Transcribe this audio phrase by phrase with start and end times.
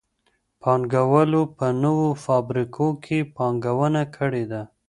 [0.61, 4.61] پانګوالو په نوو فابريکو کي پانګونه کړي ده.